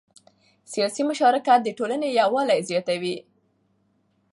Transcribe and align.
سیاسي 0.73 1.03
مشارکت 1.09 1.59
د 1.63 1.69
ټولنې 1.77 2.09
یووالی 2.19 2.59
زیاتوي 2.69 3.15